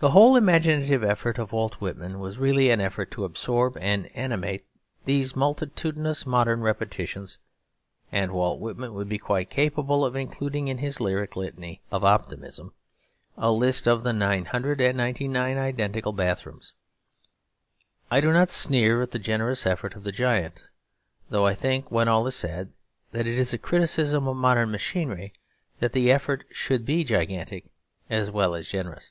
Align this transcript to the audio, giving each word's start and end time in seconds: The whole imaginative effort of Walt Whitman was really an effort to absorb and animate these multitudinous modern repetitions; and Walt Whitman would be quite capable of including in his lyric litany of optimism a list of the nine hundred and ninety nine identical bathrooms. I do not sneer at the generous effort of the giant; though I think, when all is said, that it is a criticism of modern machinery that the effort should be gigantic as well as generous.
The 0.00 0.10
whole 0.10 0.36
imaginative 0.36 1.02
effort 1.02 1.38
of 1.38 1.50
Walt 1.50 1.80
Whitman 1.80 2.20
was 2.20 2.38
really 2.38 2.70
an 2.70 2.80
effort 2.80 3.10
to 3.10 3.24
absorb 3.24 3.76
and 3.78 4.08
animate 4.16 4.64
these 5.06 5.34
multitudinous 5.34 6.24
modern 6.24 6.60
repetitions; 6.60 7.38
and 8.12 8.30
Walt 8.30 8.60
Whitman 8.60 8.94
would 8.94 9.08
be 9.08 9.18
quite 9.18 9.50
capable 9.50 10.04
of 10.04 10.14
including 10.14 10.68
in 10.68 10.78
his 10.78 11.00
lyric 11.00 11.34
litany 11.34 11.82
of 11.90 12.04
optimism 12.04 12.72
a 13.36 13.50
list 13.50 13.88
of 13.88 14.04
the 14.04 14.12
nine 14.12 14.44
hundred 14.44 14.80
and 14.80 14.96
ninety 14.96 15.26
nine 15.26 15.58
identical 15.58 16.12
bathrooms. 16.12 16.74
I 18.08 18.20
do 18.20 18.30
not 18.32 18.50
sneer 18.50 19.02
at 19.02 19.10
the 19.10 19.18
generous 19.18 19.66
effort 19.66 19.96
of 19.96 20.04
the 20.04 20.12
giant; 20.12 20.68
though 21.28 21.44
I 21.44 21.54
think, 21.54 21.90
when 21.90 22.06
all 22.06 22.24
is 22.28 22.36
said, 22.36 22.70
that 23.10 23.26
it 23.26 23.36
is 23.36 23.52
a 23.52 23.58
criticism 23.58 24.28
of 24.28 24.36
modern 24.36 24.70
machinery 24.70 25.32
that 25.80 25.90
the 25.90 26.12
effort 26.12 26.44
should 26.52 26.84
be 26.86 27.02
gigantic 27.02 27.72
as 28.08 28.30
well 28.30 28.54
as 28.54 28.68
generous. 28.68 29.10